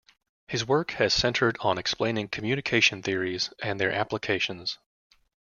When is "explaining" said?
1.77-2.29